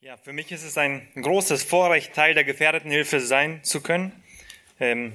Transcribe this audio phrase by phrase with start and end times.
[0.00, 4.12] Ja, für mich ist es ein großes Vorrecht, Teil der Gefährdetenhilfe sein zu können.
[4.78, 5.12] Ähm,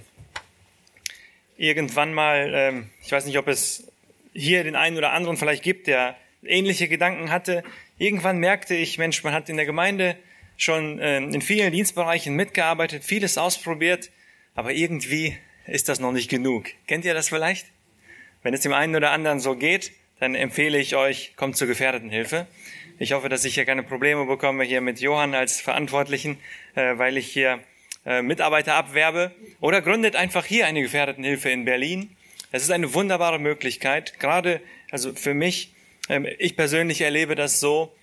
[1.56, 3.90] irgendwann mal, ähm, ich weiß nicht, ob es
[4.34, 7.64] hier den einen oder anderen vielleicht gibt, der ähnliche Gedanken hatte.
[7.98, 10.18] Irgendwann merkte ich, Mensch, man hat in der Gemeinde
[10.58, 14.12] schon ähm, in vielen Dienstbereichen mitgearbeitet, vieles ausprobiert,
[14.54, 16.66] aber irgendwie ist das noch nicht genug.
[16.88, 17.68] Kennt ihr das vielleicht?
[18.42, 22.48] Wenn es dem einen oder anderen so geht, dann empfehle ich euch, kommt zur Gefährdetenhilfe.
[23.00, 26.38] Ich hoffe, dass ich hier keine Probleme bekomme hier mit Johann als Verantwortlichen,
[26.76, 27.60] äh, weil ich hier
[28.06, 29.32] äh, Mitarbeiter abwerbe.
[29.60, 32.16] Oder gründet einfach hier eine Gefährdetenhilfe in Berlin.
[32.52, 34.62] Es ist eine wunderbare Möglichkeit, gerade
[34.92, 35.74] also für mich.
[36.08, 37.94] Ähm, ich persönlich erlebe das so.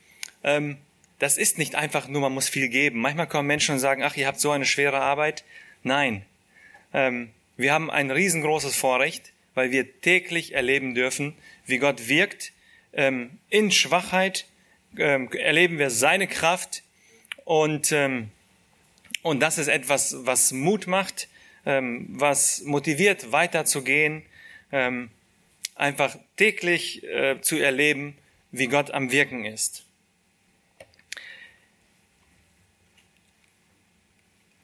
[0.43, 0.77] Ähm,
[1.21, 3.01] das ist nicht einfach nur, man muss viel geben.
[3.01, 5.45] Manchmal kommen Menschen und sagen, ach, ihr habt so eine schwere Arbeit.
[5.83, 6.25] Nein,
[6.93, 11.35] ähm, wir haben ein riesengroßes Vorrecht, weil wir täglich erleben dürfen,
[11.67, 12.53] wie Gott wirkt
[12.93, 14.47] ähm, in Schwachheit,
[14.97, 16.83] ähm, erleben wir seine Kraft
[17.45, 18.31] und, ähm,
[19.23, 21.29] und das ist etwas, was Mut macht,
[21.67, 24.23] ähm, was motiviert, weiterzugehen,
[24.73, 25.11] ähm,
[25.75, 28.17] einfach täglich äh, zu erleben,
[28.53, 29.85] wie Gott am Wirken ist.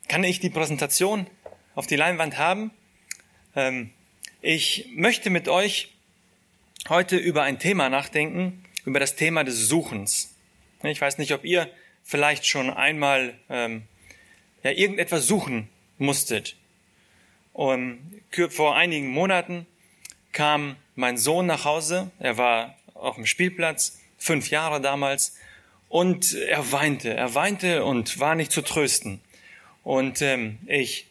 [0.08, 1.26] Kann ich die Präsentation
[1.74, 2.70] auf die Leinwand haben?
[3.54, 3.90] Ähm,
[4.40, 5.92] ich möchte mit euch
[6.88, 10.34] heute über ein Thema nachdenken, über das Thema des Suchens.
[10.82, 11.68] Ich weiß nicht, ob ihr
[12.02, 13.82] vielleicht schon einmal ähm,
[14.62, 16.56] ja, irgendetwas suchen musstet.
[17.52, 17.98] Und
[18.50, 19.66] vor einigen Monaten
[20.32, 22.10] kam mein Sohn nach Hause.
[22.18, 25.36] Er war auf dem Spielplatz, fünf Jahre damals,
[25.88, 27.12] und er weinte.
[27.12, 29.20] Er weinte und war nicht zu trösten.
[29.82, 31.06] Und ähm, ich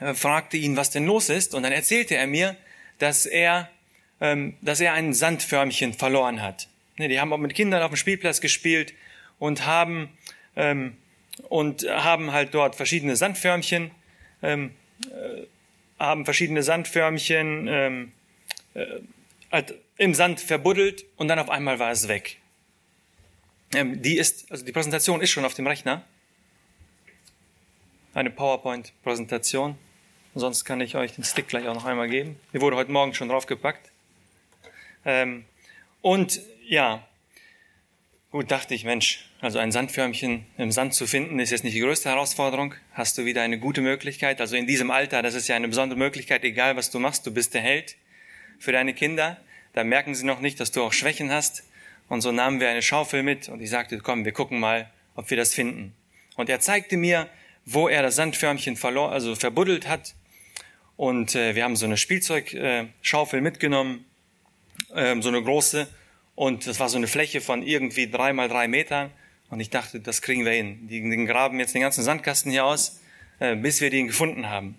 [0.00, 2.56] äh, fragte ihn, was denn los ist, und dann erzählte er mir,
[2.98, 3.73] dass er ähm,
[4.62, 6.68] dass er ein Sandförmchen verloren hat.
[6.96, 8.94] Ne, die haben auch mit Kindern auf dem Spielplatz gespielt
[9.38, 10.08] und haben
[10.56, 10.96] ähm,
[11.48, 13.90] und haben halt dort verschiedene Sandförmchen,
[14.42, 14.72] ähm,
[15.06, 15.42] äh,
[15.98, 18.12] haben verschiedene Sandförmchen ähm,
[18.74, 18.86] äh,
[19.50, 22.38] halt im Sand verbuddelt und dann auf einmal war es weg.
[23.74, 26.04] Ähm, die ist, also die Präsentation ist schon auf dem Rechner.
[28.14, 29.76] Eine PowerPoint-Präsentation.
[30.36, 32.38] Sonst kann ich euch den Stick gleich auch noch einmal geben.
[32.52, 33.90] Die wurde heute Morgen schon draufgepackt.
[35.04, 35.44] Ähm,
[36.00, 37.06] und ja,
[38.30, 41.80] gut, dachte ich, Mensch, also ein Sandförmchen im Sand zu finden, ist jetzt nicht die
[41.80, 42.74] größte Herausforderung.
[42.92, 44.40] Hast du wieder eine gute Möglichkeit.
[44.40, 47.32] Also in diesem Alter, das ist ja eine besondere Möglichkeit, egal was du machst, du
[47.32, 47.96] bist der Held
[48.58, 49.36] für deine Kinder.
[49.74, 51.64] Da merken sie noch nicht, dass du auch Schwächen hast.
[52.08, 55.30] Und so nahmen wir eine Schaufel mit und ich sagte, komm, wir gucken mal, ob
[55.30, 55.94] wir das finden.
[56.36, 57.28] Und er zeigte mir,
[57.64, 60.14] wo er das Sandförmchen verlor, also verbuddelt hat.
[60.96, 64.04] Und äh, wir haben so eine Spielzeugschaufel mitgenommen
[64.94, 65.86] ähm, so eine große,
[66.34, 69.10] und das war so eine Fläche von irgendwie drei mal drei Metern.
[69.50, 70.88] Und ich dachte, das kriegen wir hin.
[70.88, 73.00] Die, die graben jetzt den ganzen Sandkasten hier aus,
[73.38, 74.78] äh, bis wir den gefunden haben.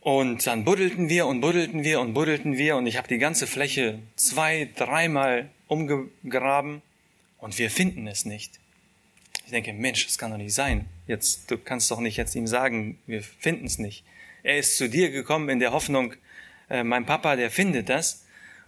[0.00, 3.48] Und dann buddelten wir und buddelten wir und buddelten wir und ich habe die ganze
[3.48, 6.82] Fläche zwei, dreimal umgegraben
[7.38, 8.60] und wir finden es nicht.
[9.46, 10.84] Ich denke, Mensch, das kann doch nicht sein.
[11.08, 14.04] Jetzt, du kannst doch nicht jetzt ihm sagen, wir finden es nicht.
[14.44, 16.14] Er ist zu dir gekommen in der Hoffnung,
[16.70, 18.25] äh, mein Papa, der findet das.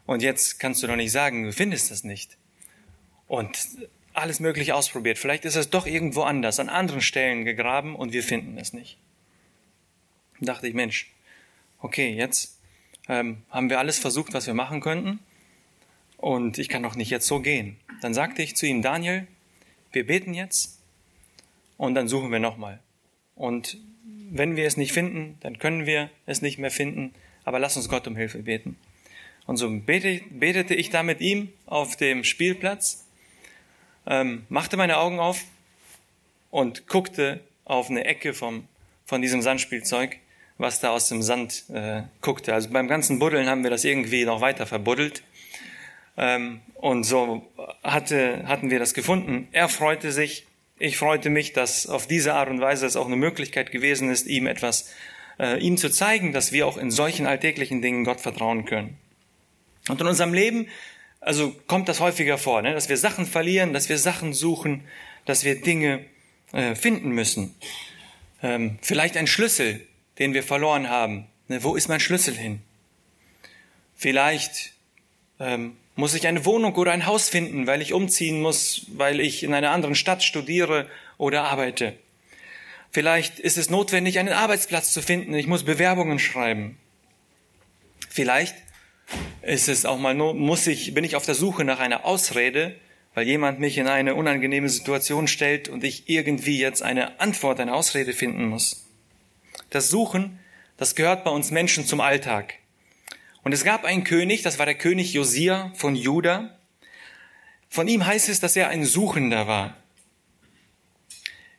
[0.09, 2.39] Und jetzt kannst du doch nicht sagen, du findest das nicht.
[3.27, 3.59] Und
[4.15, 5.19] alles Mögliche ausprobiert.
[5.19, 8.97] Vielleicht ist es doch irgendwo anders, an anderen Stellen gegraben und wir finden es nicht.
[10.41, 11.13] Da dachte ich, Mensch,
[11.83, 12.59] okay, jetzt
[13.07, 15.19] ähm, haben wir alles versucht, was wir machen könnten.
[16.17, 17.77] Und ich kann doch nicht jetzt so gehen.
[18.01, 19.27] Dann sagte ich zu ihm, Daniel,
[19.93, 20.79] wir beten jetzt
[21.77, 22.81] und dann suchen wir nochmal.
[23.35, 23.77] Und
[24.31, 27.13] wenn wir es nicht finden, dann können wir es nicht mehr finden,
[27.45, 28.79] aber lass uns Gott um Hilfe beten.
[29.49, 33.07] Und so betete ich da mit ihm auf dem Spielplatz,
[34.07, 35.43] ähm, machte meine Augen auf
[36.51, 38.69] und guckte auf eine Ecke vom,
[39.07, 40.19] von diesem Sandspielzeug,
[40.59, 42.53] was da aus dem Sand äh, guckte.
[42.53, 45.23] Also beim ganzen Buddeln haben wir das irgendwie noch weiter verbuddelt.
[46.19, 47.51] Ähm, und so
[47.83, 49.49] hatte, hatten wir das gefunden.
[49.53, 50.47] Er freute sich,
[50.79, 54.27] ich freute mich, dass auf diese Art und Weise es auch eine Möglichkeit gewesen ist,
[54.27, 54.93] ihm etwas,
[55.39, 58.99] äh, ihm zu zeigen, dass wir auch in solchen alltäglichen Dingen Gott vertrauen können.
[59.89, 60.69] Und in unserem Leben,
[61.21, 62.75] also kommt das häufiger vor, ne?
[62.75, 64.85] dass wir Sachen verlieren, dass wir Sachen suchen,
[65.25, 66.05] dass wir Dinge
[66.53, 67.55] äh, finden müssen.
[68.43, 69.87] Ähm, vielleicht ein Schlüssel,
[70.19, 71.27] den wir verloren haben.
[71.49, 71.63] Ne?
[71.65, 72.61] Wo ist mein Schlüssel hin?
[73.97, 74.73] Vielleicht
[75.41, 79.43] ähm, muss ich eine Wohnung oder ein Haus finden, weil ich umziehen muss, weil ich
[79.43, 81.95] in einer anderen Stadt studiere oder arbeite.
[82.91, 85.35] Vielleicht ist es notwendig, einen Arbeitsplatz zu finden.
[85.35, 86.79] Ich muss Bewerbungen schreiben.
[88.09, 88.55] Vielleicht
[89.43, 92.77] ist es auch mal, muss ich, bin ich auf der Suche nach einer Ausrede,
[93.15, 97.75] weil jemand mich in eine unangenehme Situation stellt und ich irgendwie jetzt eine Antwort, eine
[97.75, 98.87] Ausrede finden muss.
[99.71, 100.39] Das Suchen,
[100.77, 102.55] das gehört bei uns Menschen zum Alltag.
[103.43, 106.57] Und es gab einen König, das war der König Josia von Juda.
[107.69, 109.77] Von ihm heißt es, dass er ein Suchender war.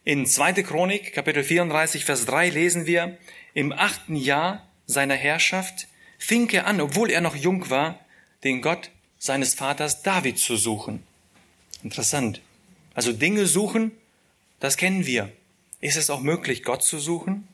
[0.05, 0.53] In 2.
[0.63, 3.17] Chronik, Kapitel 34, Vers 3 lesen wir,
[3.53, 5.88] im achten Jahr seiner Herrschaft
[6.19, 7.99] fing er an, obwohl er noch jung war,
[8.43, 11.01] den Gott seines Vaters David zu suchen.
[11.83, 12.41] Interessant.
[12.93, 13.91] Also Dinge suchen,
[14.59, 15.31] das kennen wir.
[15.81, 17.47] Ist es auch möglich, Gott zu suchen?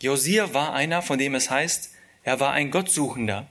[0.00, 1.90] Josia war einer, von dem es heißt,
[2.24, 3.48] er war ein Gottsuchender.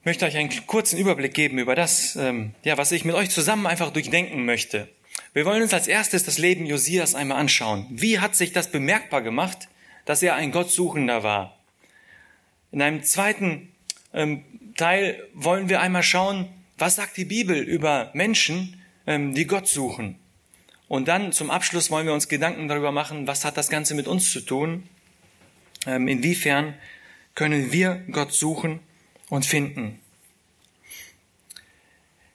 [0.00, 3.30] Ich möchte euch einen kurzen Überblick geben über das, ähm, ja, was ich mit euch
[3.30, 4.88] zusammen einfach durchdenken möchte.
[5.32, 7.86] Wir wollen uns als erstes das Leben Josias einmal anschauen.
[7.90, 9.68] Wie hat sich das bemerkbar gemacht,
[10.08, 11.54] dass er ein Gottsuchender war?
[12.72, 13.70] In einem zweiten
[14.14, 14.42] ähm,
[14.74, 20.18] Teil wollen wir einmal schauen, was sagt die Bibel über Menschen, ähm, die Gott suchen.
[20.88, 24.08] Und dann zum Abschluss wollen wir uns Gedanken darüber machen, was hat das Ganze mit
[24.08, 24.88] uns zu tun?
[25.84, 26.72] Ähm, inwiefern
[27.34, 28.80] können wir Gott suchen
[29.28, 30.00] und finden?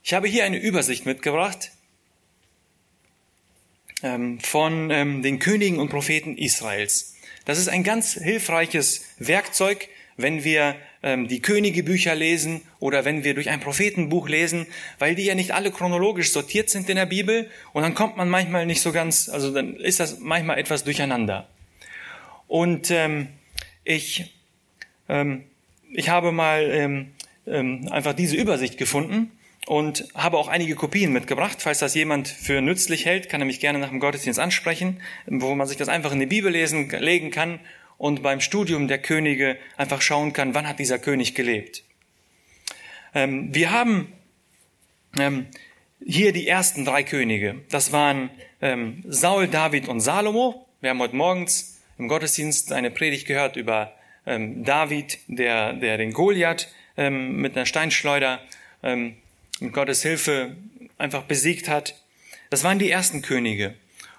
[0.04, 1.72] Ich habe hier eine Übersicht mitgebracht
[4.02, 7.13] von den Königen und Propheten Israels.
[7.46, 13.34] Das ist ein ganz hilfreiches Werkzeug, wenn wir ähm, die Königebücher lesen oder wenn wir
[13.34, 14.68] durch ein Prophetenbuch lesen,
[15.00, 18.30] weil die ja nicht alle chronologisch sortiert sind in der Bibel und dann kommt man
[18.30, 21.48] manchmal nicht so ganz, also dann ist das manchmal etwas durcheinander.
[22.48, 23.28] Und ähm,
[23.84, 24.34] ich,
[25.10, 25.44] ähm,
[25.92, 27.12] ich habe mal ähm,
[27.48, 29.32] ähm, einfach diese Übersicht gefunden
[29.66, 31.62] und habe auch einige Kopien mitgebracht.
[31.62, 35.56] Falls das jemand für nützlich hält, kann er mich gerne nach dem Gottesdienst ansprechen, wo
[35.56, 37.60] man sich das einfach in die Bibel lesen, legen kann
[37.98, 41.84] und beim Studium der Könige einfach schauen kann, wann hat dieser König gelebt.
[43.16, 44.12] Ähm, wir haben
[45.18, 45.46] ähm,
[46.06, 47.62] hier die ersten drei Könige.
[47.70, 48.30] Das waren
[48.62, 50.68] ähm, Saul, David und Salomo.
[50.82, 53.94] Wir haben heute morgens im Gottesdienst eine Predigt gehört über
[54.26, 56.68] ähm, David, der, der den Goliath
[56.98, 58.42] ähm, mit einer Steinschleuder
[58.82, 59.16] ähm,
[59.64, 60.56] mit Gottes Hilfe
[60.98, 61.96] einfach besiegt hat.
[62.50, 63.76] Das waren die ersten Könige.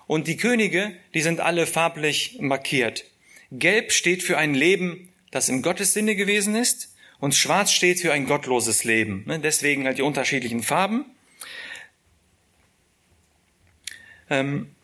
[0.06, 3.05] Und die Könige, die sind alle farblich markiert.
[3.52, 8.12] Gelb steht für ein Leben, das im Gottes Sinne gewesen ist, und schwarz steht für
[8.12, 9.25] ein gottloses Leben.
[9.26, 11.06] Ne, deswegen halt die unterschiedlichen Farben.
[14.29, 14.75] Ähm,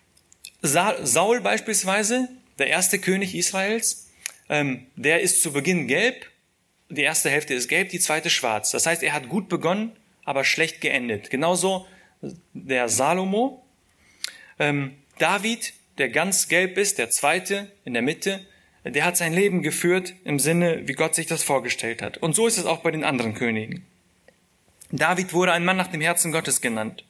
[0.62, 2.28] Saul beispielsweise,
[2.58, 4.08] der erste König Israels,
[4.48, 6.30] ähm, der ist zu Beginn gelb,
[6.88, 8.70] die erste Hälfte ist gelb, die zweite schwarz.
[8.70, 9.92] Das heißt, er hat gut begonnen,
[10.24, 11.30] aber schlecht geendet.
[11.30, 11.86] Genauso
[12.52, 13.64] der Salomo,
[14.58, 18.46] ähm, David, der ganz gelb ist, der zweite in der Mitte,
[18.84, 22.18] der hat sein Leben geführt im Sinne, wie Gott sich das vorgestellt hat.
[22.18, 23.84] Und so ist es auch bei den anderen Königen.
[24.90, 27.04] David wurde ein Mann nach dem Herzen Gottes genannt.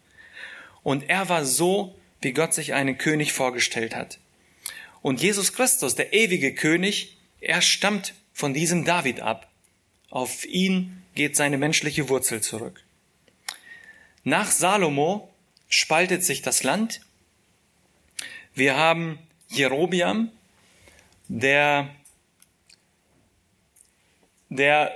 [0.83, 4.19] Und er war so, wie Gott sich einen König vorgestellt hat.
[5.03, 9.51] Und Jesus Christus, der ewige König, er stammt von diesem David ab.
[10.11, 12.83] Auf ihn geht seine menschliche Wurzel zurück.
[14.25, 15.33] Nach Salomo
[15.69, 17.01] spaltet sich das Land.
[18.55, 19.19] Wir haben
[19.49, 20.31] Jerobiam,
[21.29, 21.89] der,
[24.49, 24.93] der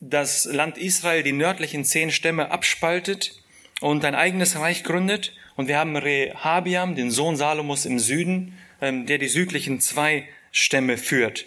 [0.00, 3.42] das Land Israel, die nördlichen zehn Stämme abspaltet
[3.80, 5.34] und ein eigenes Reich gründet.
[5.56, 10.96] Und wir haben Rehabiam, den Sohn Salomos im Süden, ähm, der die südlichen zwei Stämme
[10.96, 11.46] führt.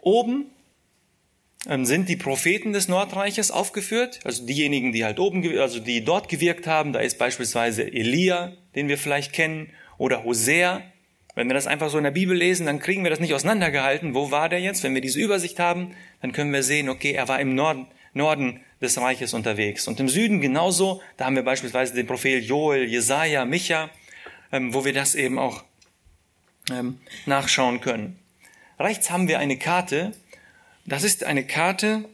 [0.00, 0.46] Oben
[1.64, 6.66] sind die Propheten des Nordreiches aufgeführt, also diejenigen, die halt oben, also die dort gewirkt
[6.66, 6.92] haben.
[6.92, 10.82] Da ist beispielsweise Elia, den wir vielleicht kennen, oder Hosea,
[11.34, 14.14] wenn wir das einfach so in der Bibel lesen, dann kriegen wir das nicht auseinandergehalten.
[14.14, 14.82] Wo war der jetzt?
[14.82, 18.60] Wenn wir diese Übersicht haben, dann können wir sehen, okay, er war im Norden, Norden
[18.82, 19.88] des Reiches unterwegs.
[19.88, 23.88] Und im Süden genauso, da haben wir beispielsweise den Prophet Joel, Jesaja, Micha,
[24.50, 25.64] ähm, wo wir das eben auch
[26.70, 28.18] ähm, nachschauen können.
[28.78, 30.12] Rechts haben wir eine Karte.
[30.84, 32.04] Das ist eine Karte,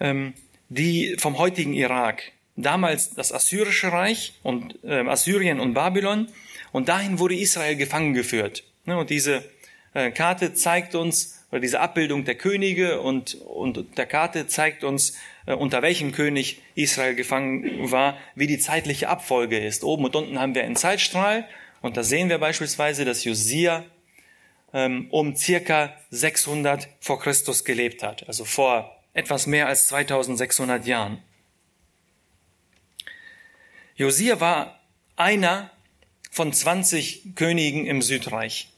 [0.00, 0.34] ähm,
[0.68, 2.22] die vom heutigen Irak.
[2.56, 6.28] Damals das Assyrische Reich und äh, Assyrien und Babylon
[6.72, 8.64] und dahin wurde Israel gefangen geführt.
[8.84, 9.44] Ne, und diese
[9.94, 15.16] äh, Karte zeigt uns, oder diese Abbildung der Könige und, und der Karte zeigt uns,
[15.46, 19.84] äh, unter welchem König Israel gefangen war, wie die zeitliche Abfolge ist.
[19.84, 21.48] Oben und unten haben wir einen Zeitstrahl
[21.80, 23.84] und da sehen wir beispielsweise, dass Josia
[24.72, 31.22] um circa 600 vor Christus gelebt hat, also vor etwas mehr als 2600 Jahren.
[33.96, 34.80] Josia war
[35.16, 35.70] einer
[36.30, 38.68] von 20 Königen im Südreich.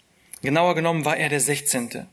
[0.42, 2.06] Genauer genommen war er der 16.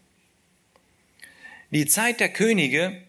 [1.71, 3.01] Die Zeit der Könige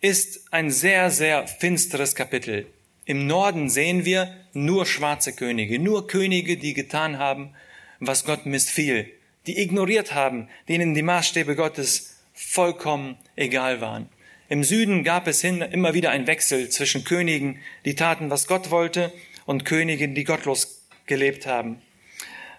[0.00, 2.66] ist ein sehr, sehr finsteres Kapitel.
[3.06, 7.54] Im Norden sehen wir nur schwarze Könige, nur Könige, die getan haben,
[8.00, 9.10] was Gott missfiel,
[9.46, 14.08] die ignoriert haben, denen die Maßstäbe Gottes vollkommen egal waren.
[14.48, 18.70] Im Süden gab es hin immer wieder einen Wechsel zwischen Königen, die taten, was Gott
[18.70, 19.12] wollte,
[19.46, 21.82] und Königen, die gottlos gelebt haben.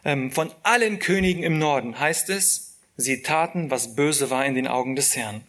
[0.03, 4.67] Ähm, von allen Königen im Norden heißt es, sie taten, was böse war in den
[4.67, 5.41] Augen des Herrn.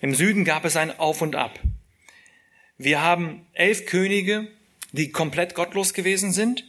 [0.00, 1.58] Im Süden gab es ein Auf und Ab.
[2.78, 4.48] Wir haben elf Könige,
[4.92, 6.64] die komplett gottlos gewesen sind.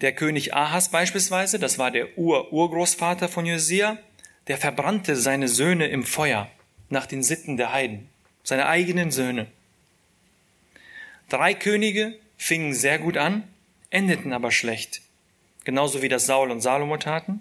[0.00, 3.98] Der König Ahas beispielsweise, das war der Ur-Urgroßvater von Josia,
[4.46, 6.50] der verbrannte seine Söhne im Feuer
[6.90, 8.08] nach den Sitten der Heiden,
[8.42, 9.46] seine eigenen Söhne.
[11.28, 13.44] Drei Könige fingen sehr gut an,
[13.90, 15.00] endeten aber schlecht,
[15.64, 17.40] genauso wie das Saul und Salomo taten.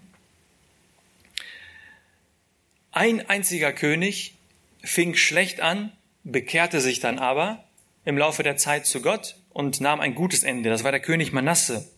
[2.92, 4.36] Ein einziger König
[4.82, 5.92] fing schlecht an,
[6.24, 7.66] bekehrte sich dann aber
[8.06, 10.70] im Laufe der Zeit zu Gott und nahm ein gutes Ende.
[10.70, 11.92] Das war der König Manasse.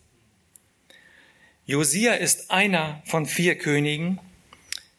[1.68, 4.18] Josia ist einer von vier Königen,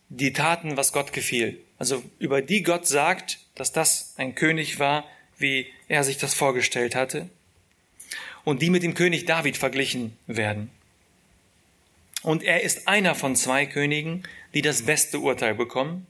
[0.10, 1.60] die taten, was Gott gefiel.
[1.80, 5.04] Also über die Gott sagt, dass das ein König war,
[5.40, 7.28] wie er sich das vorgestellt hatte.
[8.44, 10.70] Und die mit dem König David verglichen werden.
[12.22, 14.22] Und er ist einer von zwei Königen,
[14.54, 16.06] die das beste Urteil bekommen.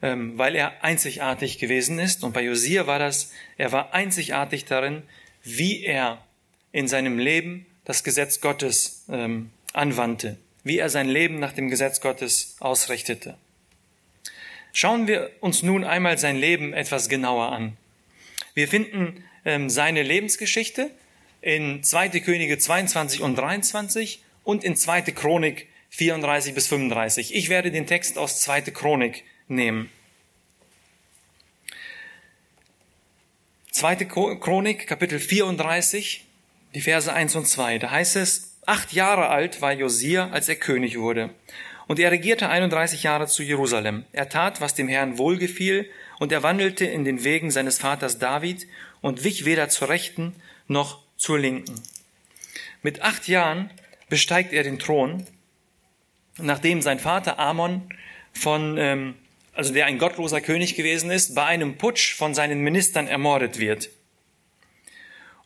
[0.00, 2.24] Ähm, weil er einzigartig gewesen ist.
[2.24, 5.02] Und bei Josia war das, er war einzigartig darin,
[5.42, 6.24] wie er
[6.72, 12.00] in seinem Leben das Gesetz Gottes ähm, anwandte, wie er sein Leben nach dem Gesetz
[12.00, 13.36] Gottes ausrichtete.
[14.72, 17.76] Schauen wir uns nun einmal sein Leben etwas genauer an.
[18.54, 20.90] Wir finden ähm, seine Lebensgeschichte
[21.42, 22.08] in 2.
[22.20, 25.02] Könige 22 und 23 und in 2.
[25.02, 27.34] Chronik 34 bis 35.
[27.34, 28.62] Ich werde den Text aus 2.
[28.62, 29.90] Chronik nehmen.
[33.70, 36.24] Zweite Chronik, Kapitel 34,
[36.74, 37.78] die Verse 1 und 2.
[37.80, 41.30] Da heißt es, acht Jahre alt war Josia, als er König wurde.
[41.86, 44.04] Und er regierte 31 Jahre zu Jerusalem.
[44.12, 48.66] Er tat, was dem Herrn wohlgefiel, und er wandelte in den Wegen seines Vaters David
[49.00, 50.34] und wich weder zur Rechten
[50.68, 51.82] noch zur Linken.
[52.82, 53.70] Mit acht Jahren
[54.08, 55.26] besteigt er den Thron,
[56.38, 57.82] nachdem sein Vater Amon
[58.32, 59.14] von ähm,
[59.54, 63.88] also der ein gottloser König gewesen ist, bei einem Putsch von seinen Ministern ermordet wird.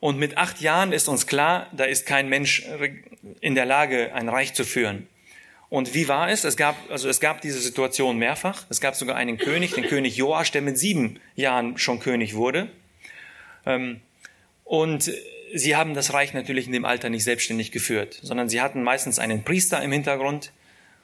[0.00, 2.64] Und mit acht Jahren ist uns klar, da ist kein Mensch
[3.40, 5.09] in der Lage, ein Reich zu führen.
[5.71, 6.45] Und wie war es?
[6.45, 8.64] Es gab, also es gab diese Situation mehrfach.
[8.71, 12.71] Es gab sogar einen König, den König Joasch, der mit sieben Jahren schon König wurde.
[13.67, 14.00] Ähm,
[14.64, 15.11] und
[15.55, 19.19] sie haben das Reich natürlich in dem Alter nicht selbstständig geführt, sondern sie hatten meistens
[19.19, 20.52] einen Priester im Hintergrund,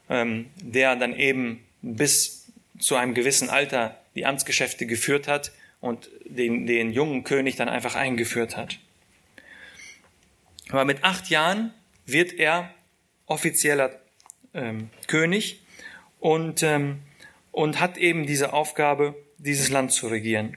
[0.08, 2.46] ähm, der dann eben bis
[2.78, 7.94] zu einem gewissen Alter die Amtsgeschäfte geführt hat und den, den jungen König dann einfach
[7.94, 8.78] eingeführt hat.
[10.70, 11.72] Aber mit acht Jahren
[12.06, 12.72] wird er
[13.26, 14.00] offizieller
[14.52, 15.62] ähm, König
[16.20, 17.02] und, ähm,
[17.52, 20.56] und hat eben diese Aufgabe, dieses Land zu regieren.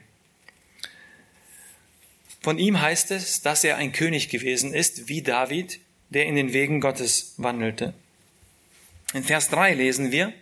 [2.40, 6.52] Von ihm heißt es, dass er ein König gewesen ist, wie David, der in den
[6.52, 7.94] Wegen Gottes wandelte.
[9.12, 10.32] In Vers 3 lesen wir,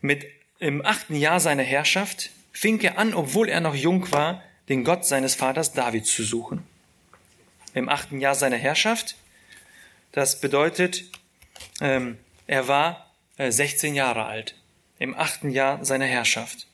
[0.00, 0.26] mit
[0.60, 5.04] im achten Jahr seiner Herrschaft fing er an, obwohl er noch jung war, den Gott
[5.04, 6.64] seines Vaters David zu suchen.
[7.78, 9.14] Im achten Jahr seiner Herrschaft,
[10.10, 11.04] das bedeutet,
[11.80, 12.18] ähm,
[12.48, 14.56] er war äh, 16 Jahre alt,
[14.98, 16.66] im achten Jahr seiner Herrschaft.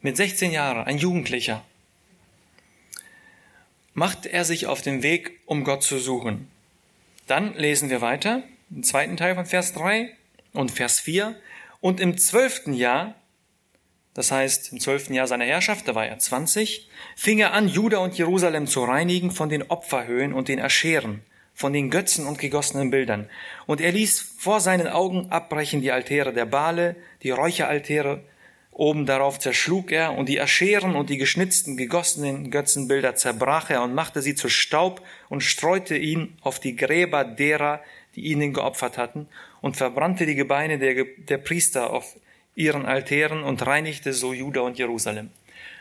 [0.00, 1.64] Mit 16 Jahren, ein Jugendlicher,
[3.94, 6.50] macht er sich auf den Weg, um Gott zu suchen.
[7.28, 10.12] Dann lesen wir weiter, im zweiten Teil von Vers 3
[10.52, 11.36] und Vers 4.
[11.80, 13.14] Und im zwölften Jahr,
[14.20, 17.98] das heißt im zwölften Jahr seiner Herrschaft, da war er 20, fing er an, Juda
[18.00, 21.22] und Jerusalem zu reinigen von den Opferhöhen und den Ascheren,
[21.54, 23.30] von den Götzen und gegossenen Bildern.
[23.64, 28.22] Und er ließ vor seinen Augen abbrechen die Altäre der Bale, die Räucheraltäre,
[28.72, 33.94] Oben darauf zerschlug er und die Ascheren und die geschnitzten, gegossenen Götzenbilder zerbrach er und
[33.94, 37.80] machte sie zu Staub und streute ihn auf die Gräber derer,
[38.14, 39.28] die ihnen geopfert hatten
[39.62, 42.16] und verbrannte die Gebeine der, der Priester auf
[42.54, 45.30] ihren Altären und reinigte so Juda und Jerusalem.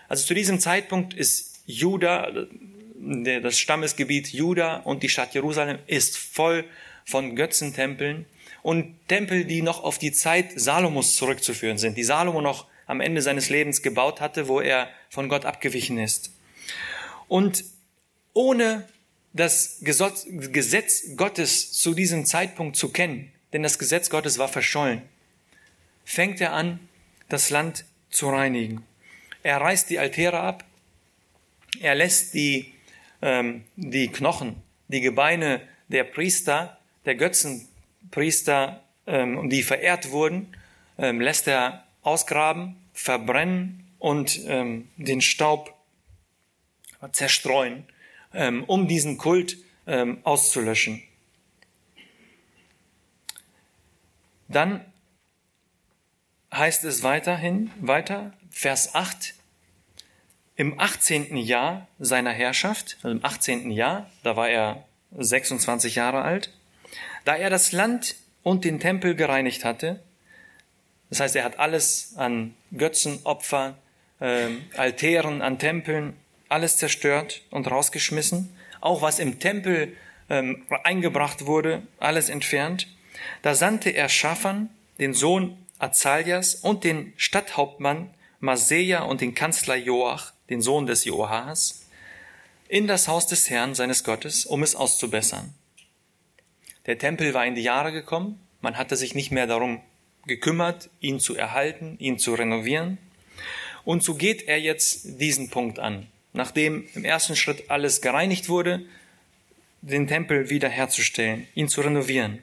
[0.07, 2.31] Also zu diesem Zeitpunkt ist Juda,
[3.41, 6.65] das Stammesgebiet Juda und die Stadt Jerusalem ist voll
[7.05, 8.25] von Götzentempeln
[8.61, 13.21] und Tempel, die noch auf die Zeit Salomos zurückzuführen sind, die Salomo noch am Ende
[13.21, 16.31] seines Lebens gebaut hatte, wo er von Gott abgewichen ist.
[17.27, 17.63] Und
[18.33, 18.87] ohne
[19.33, 25.03] das Gesetz Gottes zu diesem Zeitpunkt zu kennen, denn das Gesetz Gottes war verschollen,
[26.09, 26.79] fängt er an,
[27.29, 28.83] das Land zu reinigen.
[29.43, 30.65] Er reißt die Altäre ab.
[31.79, 32.73] Er lässt die,
[33.21, 34.55] ähm, die Knochen,
[34.87, 40.55] die Gebeine der Priester, der Götzenpriester, ähm, die verehrt wurden,
[40.97, 45.75] ähm, lässt er ausgraben, verbrennen und ähm, den Staub
[47.11, 47.85] zerstreuen,
[48.33, 51.03] ähm, um diesen Kult ähm, auszulöschen.
[54.47, 54.83] Dann
[56.53, 59.35] heißt es weiterhin, weiter, Vers 8,
[60.55, 61.37] im 18.
[61.37, 63.71] Jahr seiner Herrschaft, also im 18.
[63.71, 64.83] Jahr, da war er
[65.17, 66.51] 26 Jahre alt,
[67.25, 70.01] da er das Land und den Tempel gereinigt hatte,
[71.09, 73.75] das heißt, er hat alles an Götzenopfer,
[74.19, 76.15] äh, Altären, an Tempeln,
[76.49, 79.95] alles zerstört und rausgeschmissen, auch was im Tempel
[80.29, 82.87] ähm, eingebracht wurde, alles entfernt.
[83.41, 90.31] Da sandte er Schafan, den Sohn Azalias, und den Stadthauptmann Maseja und den Kanzler Joach,
[90.49, 91.85] den Sohn des Joachas,
[92.67, 95.53] in das Haus des Herrn seines Gottes, um es auszubessern.
[96.85, 99.81] Der Tempel war in die Jahre gekommen, man hatte sich nicht mehr darum
[100.25, 102.97] gekümmert, ihn zu erhalten, ihn zu renovieren.
[103.83, 106.07] Und so geht er jetzt diesen Punkt an.
[106.33, 108.85] Nachdem im ersten Schritt alles gereinigt wurde,
[109.81, 112.41] den Tempel wiederherzustellen, ihn zu renovieren.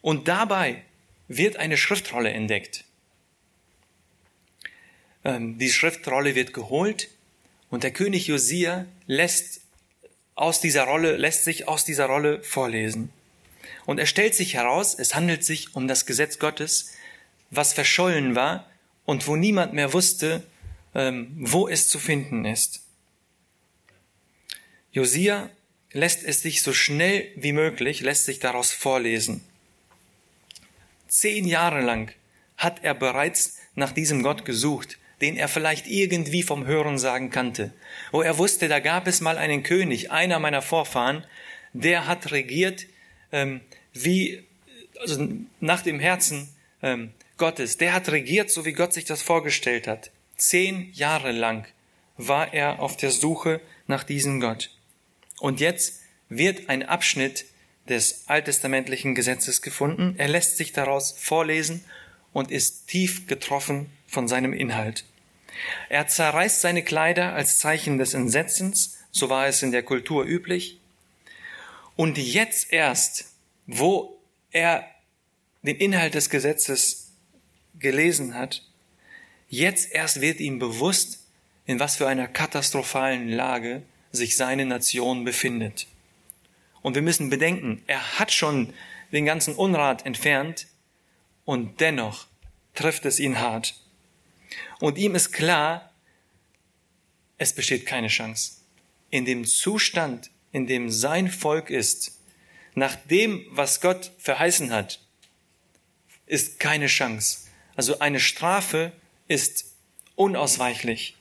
[0.00, 0.82] Und dabei
[1.28, 2.84] wird eine Schriftrolle entdeckt.
[5.24, 7.08] Ähm, die Schriftrolle wird geholt
[7.70, 9.60] und der König Josia lässt
[10.34, 13.10] aus dieser Rolle, lässt sich aus dieser Rolle vorlesen.
[13.84, 16.92] Und es stellt sich heraus, es handelt sich um das Gesetz Gottes,
[17.50, 18.70] was verschollen war
[19.04, 20.42] und wo niemand mehr wusste,
[20.94, 22.82] ähm, wo es zu finden ist.
[24.92, 25.50] Josia
[25.92, 29.42] lässt es sich so schnell wie möglich, lässt sich daraus vorlesen.
[31.08, 32.12] Zehn Jahre lang
[32.56, 37.72] hat er bereits nach diesem Gott gesucht, den er vielleicht irgendwie vom Hörensagen kannte,
[38.12, 41.24] wo er wusste, da gab es mal einen König, einer meiner Vorfahren,
[41.72, 42.86] der hat regiert
[43.32, 43.60] ähm,
[43.92, 44.44] wie
[45.00, 45.28] also
[45.60, 46.48] nach dem Herzen
[46.82, 47.76] ähm, Gottes.
[47.76, 50.10] Der hat regiert, so wie Gott sich das vorgestellt hat.
[50.36, 51.66] Zehn Jahre lang
[52.16, 54.70] war er auf der Suche nach diesem Gott.
[55.38, 57.46] Und jetzt wird ein Abschnitt
[57.88, 60.14] des alttestamentlichen Gesetzes gefunden.
[60.18, 61.84] Er lässt sich daraus vorlesen
[62.32, 65.04] und ist tief getroffen von seinem Inhalt.
[65.88, 70.78] Er zerreißt seine Kleider als Zeichen des Entsetzens, so war es in der Kultur üblich.
[71.96, 73.26] Und jetzt erst,
[73.66, 74.20] wo
[74.52, 74.88] er
[75.62, 77.10] den Inhalt des Gesetzes
[77.78, 78.62] gelesen hat,
[79.48, 81.24] jetzt erst wird ihm bewusst,
[81.66, 85.86] in was für einer katastrophalen Lage sich seine Nation befindet.
[86.82, 88.72] Und wir müssen bedenken, er hat schon
[89.12, 90.66] den ganzen Unrat entfernt
[91.44, 92.26] und dennoch
[92.74, 93.74] trifft es ihn hart.
[94.80, 95.92] Und ihm ist klar,
[97.38, 98.60] es besteht keine Chance.
[99.10, 102.18] In dem Zustand, in dem sein Volk ist,
[102.74, 105.00] nach dem, was Gott verheißen hat,
[106.26, 107.48] ist keine Chance.
[107.74, 108.92] Also eine Strafe
[109.26, 109.72] ist
[110.14, 111.16] unausweichlich.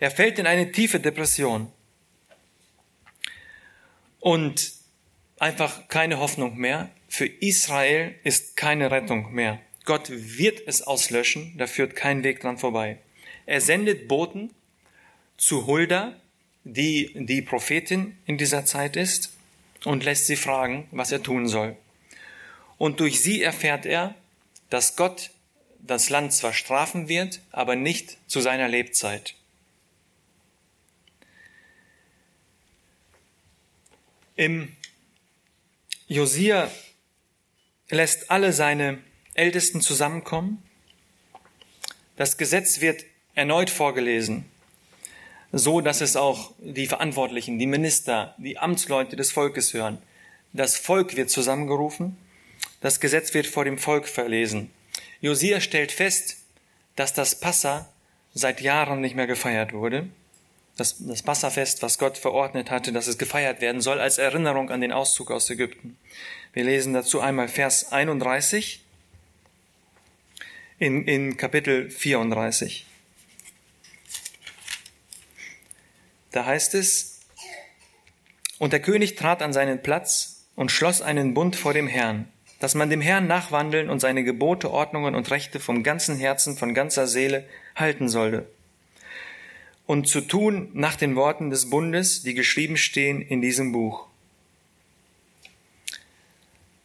[0.00, 1.70] Er fällt in eine tiefe Depression
[4.20, 4.72] und
[5.40, 6.90] einfach keine Hoffnung mehr.
[7.08, 9.58] Für Israel ist keine Rettung mehr.
[9.84, 12.98] Gott wird es auslöschen, da führt kein Weg dran vorbei.
[13.46, 14.52] Er sendet Boten
[15.36, 16.14] zu Hulda,
[16.62, 19.32] die die Prophetin in dieser Zeit ist,
[19.84, 21.74] und lässt sie fragen, was er tun soll.
[22.76, 24.14] Und durch sie erfährt er,
[24.68, 25.30] dass Gott
[25.78, 29.34] das Land zwar strafen wird, aber nicht zu seiner Lebzeit.
[34.36, 34.76] Im
[36.10, 36.68] Josia
[37.88, 38.98] lässt alle seine
[39.34, 40.60] Ältesten zusammenkommen.
[42.16, 43.04] Das Gesetz wird
[43.36, 44.44] erneut vorgelesen,
[45.52, 49.98] so dass es auch die Verantwortlichen, die Minister, die Amtsleute des Volkes hören.
[50.52, 52.16] Das Volk wird zusammengerufen,
[52.80, 54.72] das Gesetz wird vor dem Volk verlesen.
[55.20, 56.38] Josia stellt fest,
[56.96, 57.88] dass das Passa
[58.34, 60.08] seit Jahren nicht mehr gefeiert wurde.
[60.80, 64.80] Das, das Passafest, was Gott verordnet hatte, dass es gefeiert werden soll, als Erinnerung an
[64.80, 65.98] den Auszug aus Ägypten.
[66.54, 68.82] Wir lesen dazu einmal Vers 31
[70.78, 72.86] in, in Kapitel 34.
[76.30, 77.20] Da heißt es,
[78.58, 82.26] und der König trat an seinen Platz und schloss einen Bund vor dem Herrn,
[82.58, 86.72] dass man dem Herrn nachwandeln und seine Gebote, Ordnungen und Rechte vom ganzen Herzen, von
[86.72, 88.48] ganzer Seele halten sollte.
[89.90, 94.06] Und zu tun nach den Worten des Bundes, die geschrieben stehen in diesem Buch.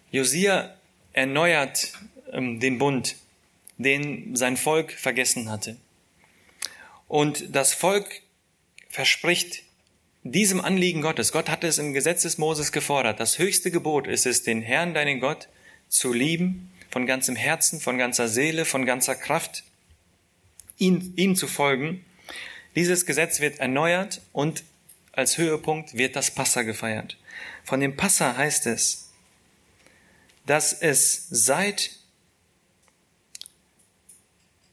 [0.09, 0.73] Josia
[1.13, 1.93] erneuert
[2.31, 3.15] ähm, den Bund,
[3.77, 5.77] den sein Volk vergessen hatte.
[7.07, 8.23] Und das Volk
[8.89, 9.61] verspricht
[10.23, 11.31] diesem Anliegen Gottes.
[11.31, 13.19] Gott hat es im Gesetz des Moses gefordert.
[13.19, 15.47] Das höchste Gebot ist es, den Herrn, deinen Gott,
[15.89, 19.63] zu lieben, von ganzem Herzen, von ganzer Seele, von ganzer Kraft,
[20.79, 22.03] ihn, ihm zu folgen.
[22.75, 24.63] Dieses Gesetz wird erneuert und
[25.13, 27.17] als Höhepunkt wird das Passa gefeiert.
[27.63, 29.11] Von dem Passa heißt es,
[30.45, 31.91] dass es seit,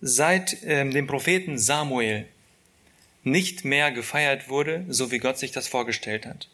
[0.00, 2.26] seit äh, dem Propheten Samuel
[3.22, 6.48] nicht mehr gefeiert wurde, so wie Gott sich das vorgestellt hat.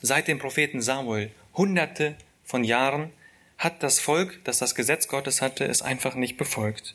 [0.00, 3.12] Seit dem Propheten Samuel, hunderte von Jahren,
[3.58, 6.94] hat das Volk, das das Gesetz Gottes hatte, es einfach nicht befolgt.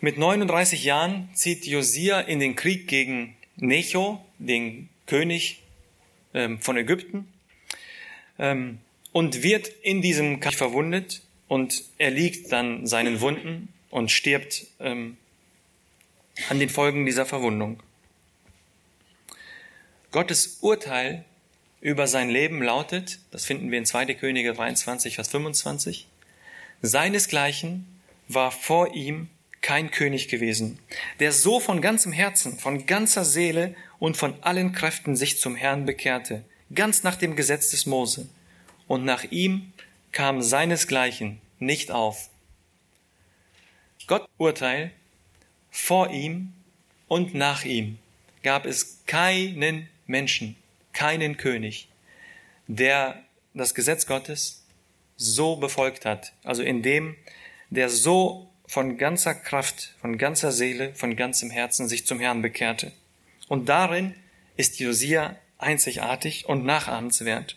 [0.00, 5.62] Mit 39 Jahren zieht Josia in den Krieg gegen Necho, den König
[6.34, 7.32] ähm, von Ägypten,
[8.38, 8.78] ähm,
[9.12, 15.16] und wird in diesem Kampf verwundet und er liegt dann seinen Wunden und stirbt ähm,
[16.50, 17.82] an den Folgen dieser Verwundung.
[20.10, 21.24] Gottes Urteil
[21.80, 24.12] über sein Leben lautet, das finden wir in 2.
[24.12, 26.06] Könige 23, Vers 25,
[26.82, 27.86] seinesgleichen
[28.28, 29.30] war vor ihm
[29.66, 30.78] kein König gewesen,
[31.18, 35.86] der so von ganzem Herzen, von ganzer Seele und von allen Kräften sich zum Herrn
[35.86, 38.28] bekehrte, ganz nach dem Gesetz des Mose.
[38.86, 39.72] Und nach ihm
[40.12, 42.30] kam seinesgleichen nicht auf.
[44.06, 44.92] Gott Urteil
[45.72, 46.52] vor ihm
[47.08, 47.98] und nach ihm
[48.44, 50.54] gab es keinen Menschen,
[50.92, 51.88] keinen König,
[52.68, 53.20] der
[53.52, 54.64] das Gesetz Gottes
[55.16, 57.16] so befolgt hat, also in dem,
[57.70, 62.92] der so von ganzer Kraft, von ganzer Seele, von ganzem Herzen sich zum Herrn bekehrte.
[63.48, 64.14] Und darin
[64.56, 67.56] ist Josia einzigartig und nachahmenswert.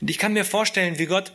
[0.00, 1.32] Und ich kann mir vorstellen, wie Gott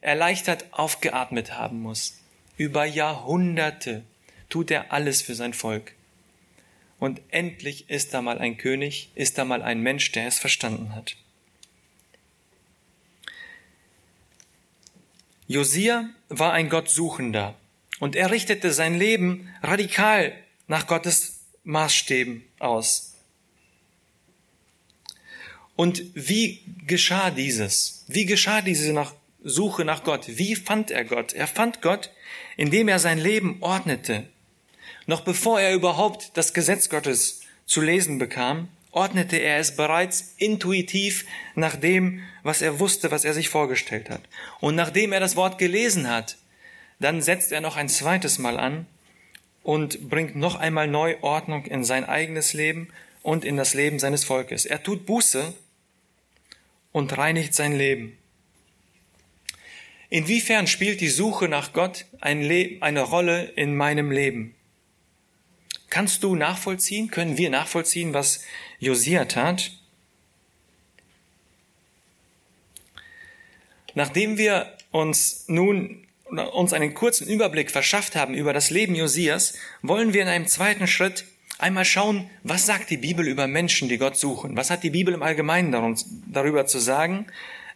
[0.00, 2.18] erleichtert aufgeatmet haben muss.
[2.56, 4.02] Über Jahrhunderte
[4.48, 5.92] tut er alles für sein Volk.
[6.98, 10.94] Und endlich ist da mal ein König, ist da mal ein Mensch, der es verstanden
[10.94, 11.16] hat.
[15.48, 17.54] Josia war ein Gottsuchender
[18.00, 20.32] und er richtete sein Leben radikal
[20.66, 23.14] nach Gottes Maßstäben aus.
[25.76, 28.04] Und wie geschah dieses?
[28.08, 30.26] Wie geschah diese nach Suche nach Gott?
[30.26, 31.32] Wie fand er Gott?
[31.32, 32.10] Er fand Gott,
[32.56, 34.26] indem er sein Leben ordnete,
[35.06, 41.24] noch bevor er überhaupt das Gesetz Gottes zu lesen bekam, ordnete er es bereits intuitiv
[41.54, 44.22] nach dem, was er wusste, was er sich vorgestellt hat.
[44.60, 46.36] Und nachdem er das Wort gelesen hat,
[47.00, 48.86] dann setzt er noch ein zweites Mal an
[49.62, 52.88] und bringt noch einmal neu Ordnung in sein eigenes Leben
[53.22, 54.66] und in das Leben seines Volkes.
[54.66, 55.54] Er tut Buße
[56.92, 58.16] und reinigt sein Leben.
[60.10, 64.54] Inwiefern spielt die Suche nach Gott eine Rolle in meinem Leben?
[65.88, 67.10] Kannst du nachvollziehen?
[67.10, 68.44] Können wir nachvollziehen, was
[68.78, 69.72] Josia tat?
[73.94, 76.06] Nachdem wir uns nun
[76.38, 80.86] uns einen kurzen Überblick verschafft haben über das Leben Josias, wollen wir in einem zweiten
[80.86, 81.24] Schritt
[81.58, 84.56] einmal schauen, was sagt die Bibel über Menschen, die Gott suchen?
[84.56, 87.26] Was hat die Bibel im Allgemeinen darüber zu sagen?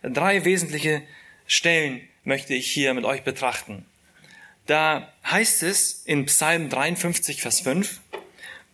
[0.02, 1.02] Drei wesentliche
[1.46, 3.84] Stellen möchte ich hier mit euch betrachten.
[4.66, 8.00] Da heißt es in Psalm 53, Vers 5,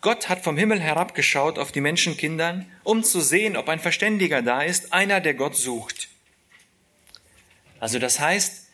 [0.01, 4.63] Gott hat vom Himmel herabgeschaut auf die Menschenkindern, um zu sehen, ob ein Verständiger da
[4.63, 6.09] ist, einer, der Gott sucht.
[7.81, 8.70] Also das heißt,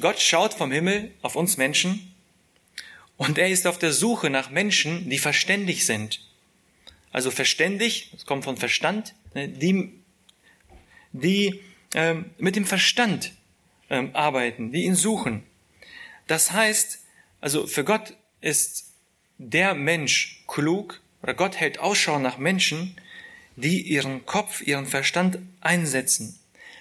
[0.00, 2.14] Gott schaut vom Himmel auf uns Menschen
[3.16, 6.20] und er ist auf der Suche nach Menschen, die verständig sind.
[7.12, 9.92] Also verständig, das kommt von Verstand, ne, die,
[11.12, 11.62] die
[11.94, 13.32] ähm, mit dem Verstand
[13.88, 15.44] ähm, arbeiten, die ihn suchen.
[16.26, 17.00] Das heißt,
[17.40, 18.92] also für Gott ist
[19.38, 22.96] der Mensch klug oder Gott hält Ausschau nach Menschen,
[23.56, 26.38] die ihren Kopf, ihren Verstand einsetzen,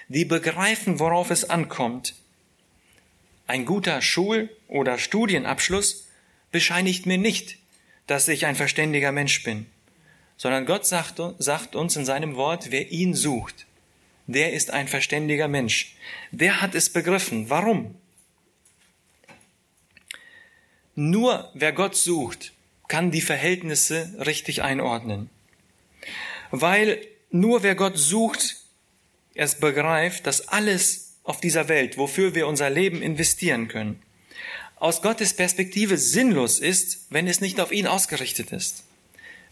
[0.09, 2.15] die begreifen, worauf es ankommt.
[3.47, 6.07] Ein guter Schul- oder Studienabschluss
[6.51, 7.57] bescheinigt mir nicht,
[8.07, 9.67] dass ich ein verständiger Mensch bin,
[10.37, 13.65] sondern Gott sagt, sagt uns in seinem Wort, wer ihn sucht,
[14.27, 15.95] der ist ein verständiger Mensch.
[16.31, 17.49] Der hat es begriffen.
[17.49, 17.95] Warum?
[20.95, 22.53] Nur wer Gott sucht,
[22.87, 25.29] kann die Verhältnisse richtig einordnen.
[26.51, 28.57] Weil nur wer Gott sucht,
[29.33, 34.01] es begreift, dass alles auf dieser Welt, wofür wir unser Leben investieren können,
[34.77, 38.83] aus Gottes Perspektive sinnlos ist, wenn es nicht auf ihn ausgerichtet ist.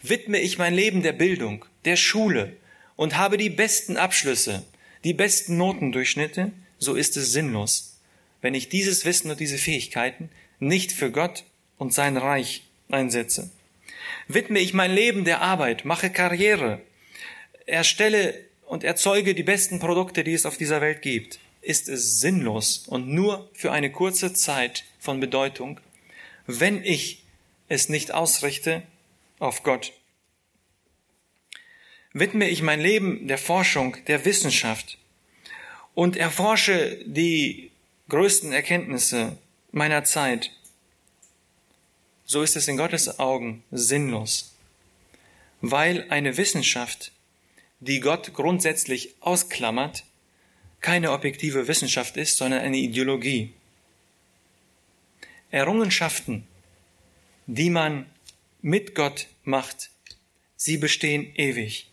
[0.02, 2.56] Widme ich mein Leben der Bildung, der Schule
[2.96, 4.64] und habe die besten Abschlüsse,
[5.04, 7.98] die besten Notendurchschnitte, so ist es sinnlos,
[8.42, 11.46] wenn ich dieses Wissen und diese Fähigkeiten nicht für Gott
[11.78, 13.50] und sein Reich einsetze.
[14.28, 16.82] Widme ich mein Leben der Arbeit, mache Karriere,
[17.66, 22.86] erstelle und erzeuge die besten Produkte, die es auf dieser Welt gibt, ist es sinnlos
[22.88, 25.80] und nur für eine kurze Zeit von Bedeutung,
[26.46, 27.24] wenn ich
[27.70, 28.84] es nicht ausrichte
[29.40, 29.94] auf Gott.
[32.12, 34.98] Widme ich mein Leben der Forschung, der Wissenschaft
[35.96, 37.72] und erforsche die
[38.10, 39.38] größten Erkenntnisse
[39.72, 40.52] meiner Zeit,
[42.26, 44.54] so ist es in Gottes Augen sinnlos,
[45.62, 47.12] weil eine Wissenschaft,
[47.80, 50.06] die Gott grundsätzlich ausklammert,
[50.84, 53.54] keine objektive Wissenschaft ist, sondern eine Ideologie.
[55.50, 56.46] Errungenschaften,
[57.48, 58.06] die man
[58.62, 59.90] mit Gott macht,
[60.58, 61.90] sie bestehen ewig.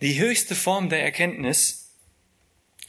[0.00, 1.90] Die höchste Form der Erkenntnis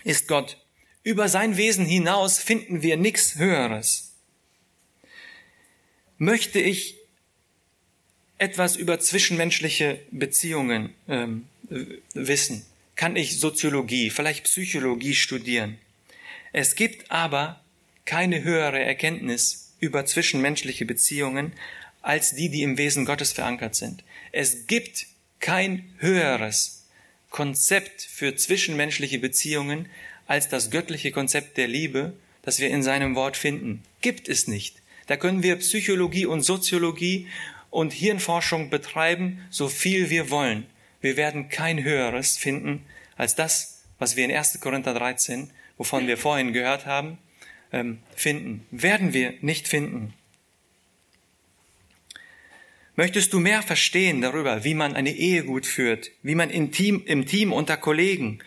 [0.04, 0.58] ist Gott.
[1.04, 4.14] Über sein Wesen hinaus finden wir nichts Höheres.
[6.18, 6.96] Möchte ich
[8.40, 11.48] etwas über zwischenmenschliche Beziehungen ähm,
[12.14, 15.78] wissen, kann ich Soziologie, vielleicht Psychologie studieren.
[16.54, 17.62] Es gibt aber
[18.06, 21.54] keine höhere Erkenntnis über zwischenmenschliche Beziehungen
[22.02, 24.04] als die, die im Wesen Gottes verankert sind.
[24.32, 25.08] Es gibt
[25.40, 26.86] kein höheres
[27.30, 29.90] Konzept für zwischenmenschliche Beziehungen
[30.28, 33.84] als das göttliche Konzept der Liebe, das wir in seinem Wort finden.
[34.02, 34.82] Gibt es nicht.
[35.08, 37.28] Da können wir Psychologie und Soziologie
[37.70, 40.66] und Hirnforschung betreiben, so viel wir wollen.
[41.06, 42.84] Wir werden kein höheres finden
[43.16, 44.60] als das, was wir in 1.
[44.60, 47.20] Korinther 13, wovon wir vorhin gehört haben,
[47.72, 48.66] ähm, finden.
[48.72, 50.16] Werden wir nicht finden.
[52.96, 57.04] Möchtest du mehr verstehen darüber, wie man eine Ehe gut führt, wie man im Team,
[57.06, 58.40] im Team unter Kollegen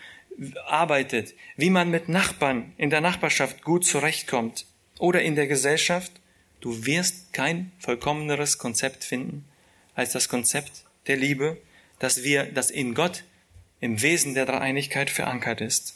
[0.65, 4.65] arbeitet, wie man mit Nachbarn in der Nachbarschaft gut zurechtkommt
[4.97, 6.11] oder in der Gesellschaft?
[6.59, 9.45] Du wirst kein vollkommeneres Konzept finden
[9.95, 11.57] als das Konzept der Liebe,
[11.99, 13.23] dass wir, das in Gott
[13.81, 15.95] im Wesen der Dreieinigkeit verankert ist.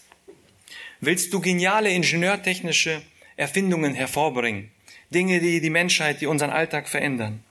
[1.02, 3.02] Willst du geniale ingenieurtechnische
[3.36, 4.72] Erfindungen hervorbringen,
[5.10, 7.44] Dinge, die die Menschheit, die unseren Alltag verändern?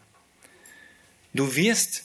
[1.34, 2.04] Du wirst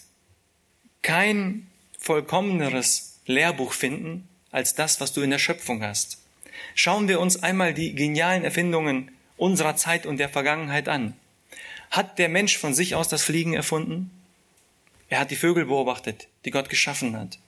[1.01, 6.19] kein vollkommeneres Lehrbuch finden als das, was du in der Schöpfung hast.
[6.75, 11.13] Schauen wir uns einmal die genialen Erfindungen unserer Zeit und der Vergangenheit an.
[11.91, 14.11] Hat der Mensch von sich aus das Fliegen erfunden?
[15.09, 17.39] Er hat die Vögel beobachtet, die Gott geschaffen hat.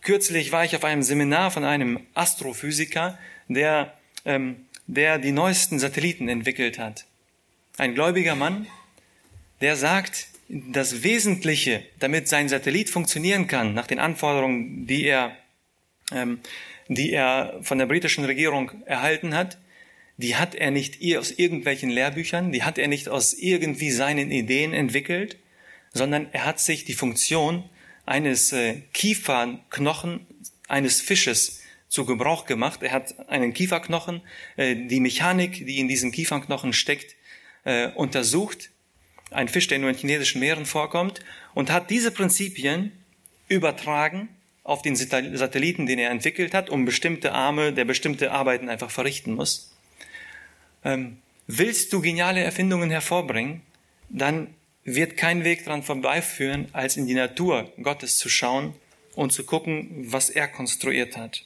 [0.00, 3.92] Kürzlich war ich auf einem Seminar von einem Astrophysiker, der,
[4.24, 7.06] ähm, der die neuesten Satelliten entwickelt hat.
[7.76, 8.66] Ein gläubiger Mann,
[9.60, 15.36] der sagt, das Wesentliche, damit sein Satellit funktionieren kann, nach den Anforderungen, die er,
[16.12, 16.38] ähm,
[16.88, 19.58] die er von der britischen Regierung erhalten hat,
[20.18, 24.72] die hat er nicht aus irgendwelchen Lehrbüchern, die hat er nicht aus irgendwie seinen Ideen
[24.72, 25.36] entwickelt,
[25.96, 27.64] sondern er hat sich die Funktion
[28.04, 30.26] eines äh, Kieferknochen
[30.68, 32.82] eines Fisches zu Gebrauch gemacht.
[32.82, 34.20] Er hat einen Kieferknochen,
[34.56, 37.14] äh, die Mechanik, die in diesem Kieferknochen steckt,
[37.64, 38.70] äh, untersucht.
[39.30, 41.20] Ein Fisch, der nur in chinesischen Meeren vorkommt,
[41.54, 42.92] und hat diese Prinzipien
[43.48, 44.28] übertragen
[44.62, 49.34] auf den Satelliten, den er entwickelt hat, um bestimmte Arme, der bestimmte Arbeiten einfach verrichten
[49.34, 49.72] muss.
[50.84, 53.62] Ähm, willst du geniale Erfindungen hervorbringen,
[54.08, 54.54] dann
[54.86, 58.72] wird kein Weg daran vorbeiführen, als in die Natur Gottes zu schauen
[59.14, 61.44] und zu gucken, was er konstruiert hat.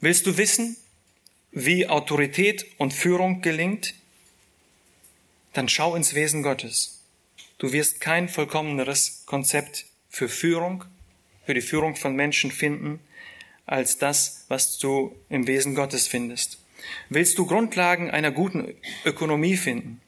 [0.00, 0.76] Willst du wissen,
[1.50, 3.94] wie Autorität und Führung gelingt?
[5.54, 7.00] Dann schau ins Wesen Gottes.
[7.56, 10.84] Du wirst kein vollkommeneres Konzept für Führung,
[11.46, 13.00] für die Führung von Menschen finden,
[13.64, 16.58] als das, was du im Wesen Gottes findest.
[17.08, 18.74] Willst du Grundlagen einer guten
[19.06, 20.02] Ökonomie finden?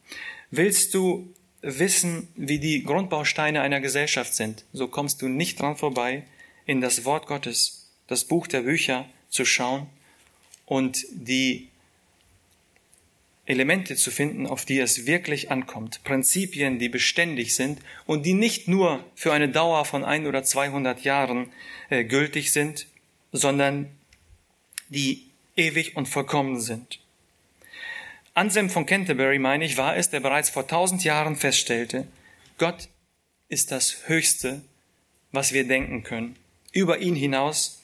[0.51, 6.23] Willst du wissen, wie die Grundbausteine einer Gesellschaft sind, so kommst du nicht dran vorbei,
[6.65, 9.87] in das Wort Gottes, das Buch der Bücher zu schauen
[10.65, 11.69] und die
[13.45, 18.67] Elemente zu finden, auf die es wirklich ankommt, Prinzipien, die beständig sind und die nicht
[18.67, 21.51] nur für eine Dauer von ein oder zweihundert Jahren
[21.89, 22.87] äh, gültig sind,
[23.31, 23.87] sondern
[24.89, 26.99] die ewig und vollkommen sind.
[28.37, 32.05] Anselm von Canterbury, meine ich, war es, der bereits vor tausend Jahren feststellte,
[32.59, 32.87] Gott
[33.49, 34.61] ist das Höchste,
[35.31, 36.35] was wir denken können.
[36.71, 37.81] Über ihn hinaus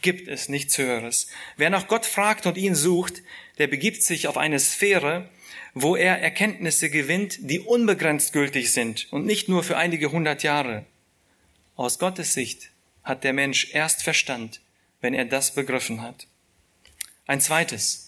[0.00, 1.26] gibt es nichts Höheres.
[1.56, 3.22] Wer nach Gott fragt und ihn sucht,
[3.58, 5.28] der begibt sich auf eine Sphäre,
[5.74, 10.86] wo er Erkenntnisse gewinnt, die unbegrenzt gültig sind und nicht nur für einige hundert Jahre.
[11.74, 12.70] Aus Gottes Sicht
[13.02, 14.60] hat der Mensch erst Verstand,
[15.00, 16.28] wenn er das begriffen hat.
[17.26, 18.07] Ein zweites.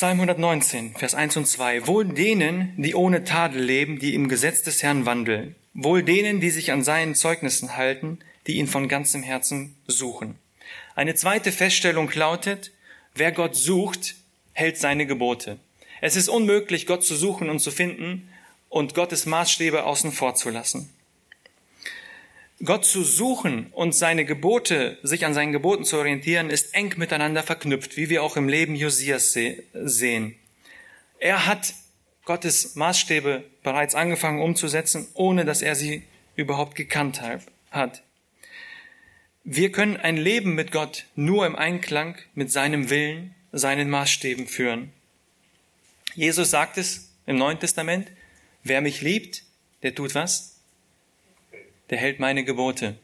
[0.00, 1.86] Psalm 119, Vers 1 und 2.
[1.86, 5.56] Wohl denen, die ohne Tadel leben, die im Gesetz des Herrn wandeln.
[5.74, 10.38] Wohl denen, die sich an seinen Zeugnissen halten, die ihn von ganzem Herzen suchen.
[10.94, 12.72] Eine zweite Feststellung lautet,
[13.14, 14.14] wer Gott sucht,
[14.54, 15.58] hält seine Gebote.
[16.00, 18.30] Es ist unmöglich, Gott zu suchen und zu finden
[18.70, 20.88] und Gottes Maßstäbe außen vor zu lassen.
[22.62, 27.42] Gott zu suchen und seine Gebote, sich an seinen Geboten zu orientieren, ist eng miteinander
[27.42, 29.36] verknüpft, wie wir auch im Leben Josias
[29.72, 30.34] sehen.
[31.18, 31.74] Er hat
[32.26, 36.02] Gottes Maßstäbe bereits angefangen umzusetzen, ohne dass er sie
[36.36, 37.22] überhaupt gekannt
[37.70, 38.02] hat.
[39.42, 44.92] Wir können ein Leben mit Gott nur im Einklang mit seinem Willen, seinen Maßstäben führen.
[46.14, 48.08] Jesus sagt es im Neuen Testament,
[48.64, 49.44] wer mich liebt,
[49.82, 50.49] der tut was?
[51.90, 52.96] Der hält meine Gebote.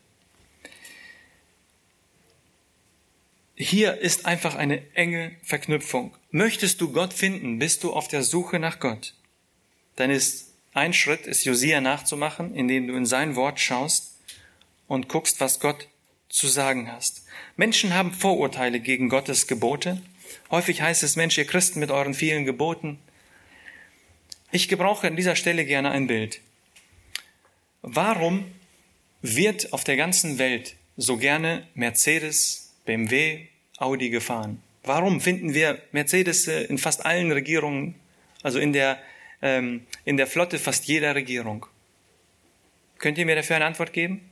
[3.56, 6.14] Hier ist einfach eine enge Verknüpfung.
[6.30, 9.14] Möchtest du Gott finden, bist du auf der Suche nach Gott.
[9.96, 14.18] Dann ist ein Schritt, es Josia nachzumachen, indem du in sein Wort schaust
[14.86, 15.88] und guckst, was Gott
[16.28, 17.24] zu sagen hast.
[17.56, 20.02] Menschen haben Vorurteile gegen Gottes Gebote.
[20.50, 22.98] Häufig heißt es, Mensch, ihr Christen mit euren vielen Geboten.
[24.52, 26.40] Ich gebrauche an dieser Stelle gerne ein Bild.
[27.80, 28.44] Warum
[29.22, 33.46] wird auf der ganzen Welt so gerne Mercedes, BMW,
[33.78, 34.62] Audi gefahren?
[34.82, 37.96] Warum finden wir Mercedes in fast allen Regierungen,
[38.42, 38.98] also in der,
[39.42, 41.66] ähm, in der Flotte fast jeder Regierung?
[42.98, 44.30] Könnt ihr mir dafür eine Antwort geben?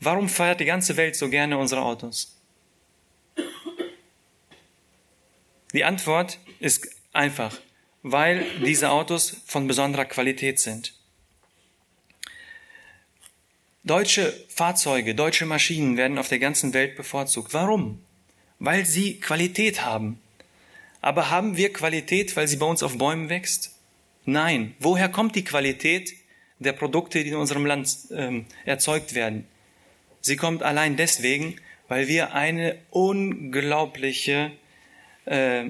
[0.00, 2.36] Warum feiert die ganze Welt so gerne unsere Autos?
[5.72, 7.60] Die Antwort ist einfach,
[8.02, 10.97] weil diese Autos von besonderer Qualität sind.
[13.84, 17.54] Deutsche Fahrzeuge, deutsche Maschinen werden auf der ganzen Welt bevorzugt.
[17.54, 18.02] Warum?
[18.58, 20.20] Weil sie Qualität haben.
[21.00, 23.76] Aber haben wir Qualität, weil sie bei uns auf Bäumen wächst?
[24.24, 24.74] Nein.
[24.80, 26.12] Woher kommt die Qualität
[26.58, 29.46] der Produkte, die in unserem Land ähm, erzeugt werden?
[30.20, 34.50] Sie kommt allein deswegen, weil wir eine unglaubliche
[35.24, 35.66] äh,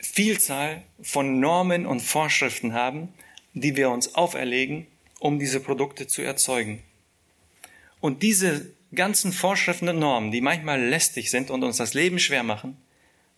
[0.00, 3.08] Vielzahl von Normen und Vorschriften haben,
[3.52, 4.86] die wir uns auferlegen,
[5.20, 6.82] um diese Produkte zu erzeugen.
[8.00, 12.42] Und diese ganzen Vorschriften und Normen, die manchmal lästig sind und uns das Leben schwer
[12.42, 12.76] machen,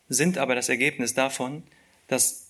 [0.08, 1.62] sind aber das Ergebnis davon,
[2.06, 2.48] dass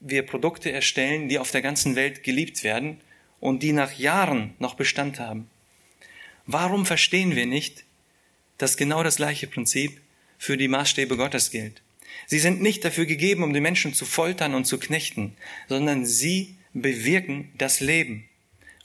[0.00, 3.00] wir Produkte erstellen, die auf der ganzen Welt geliebt werden
[3.40, 5.48] und die nach Jahren noch Bestand haben.
[6.46, 7.84] Warum verstehen wir nicht,
[8.58, 10.00] dass genau das gleiche Prinzip
[10.38, 11.82] für die Maßstäbe Gottes gilt?
[12.26, 15.36] Sie sind nicht dafür gegeben, um die Menschen zu foltern und zu knechten,
[15.68, 18.28] sondern sie bewirken das Leben.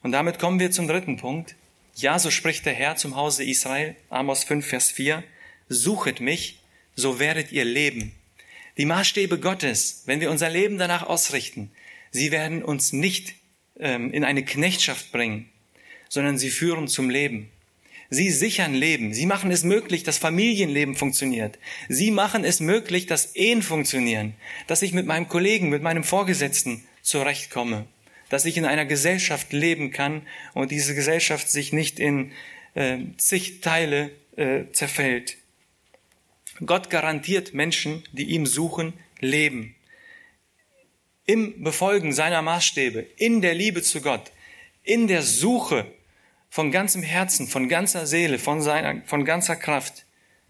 [0.04, 1.56] Und damit kommen wir zum dritten Punkt.
[1.96, 5.24] Ja, so spricht der Herr zum Hause Israel, Amos 5, Vers 4,
[5.70, 6.60] Suchet mich,
[6.96, 8.14] so werdet ihr leben.
[8.78, 11.72] Die Maßstäbe Gottes, wenn wir unser Leben danach ausrichten,
[12.12, 13.34] sie werden uns nicht
[13.80, 15.50] ähm, in eine Knechtschaft bringen,
[16.10, 17.50] sondern sie führen zum Leben.
[18.10, 19.14] Sie sichern Leben.
[19.14, 21.60] Sie machen es möglich, dass Familienleben funktioniert.
[21.90, 24.34] Sie machen es möglich, dass Ehen funktionieren,
[24.68, 27.86] dass ich mit meinem Kollegen, mit meinem Vorgesetzten zurechtkomme,
[28.30, 30.22] dass ich in einer Gesellschaft leben kann
[30.54, 32.32] und diese Gesellschaft sich nicht in
[32.74, 35.38] äh, zig Teile äh, zerfällt.
[36.66, 39.76] Gott garantiert Menschen, die ihm suchen, Leben.
[41.26, 44.32] Im Befolgen seiner Maßstäbe, in der Liebe zu Gott,
[44.84, 45.86] in der Suche
[46.50, 50.06] von ganzem Herzen, von ganzer Seele, von, seiner, von ganzer Kraft